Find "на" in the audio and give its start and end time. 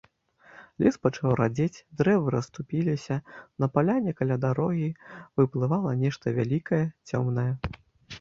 3.63-3.69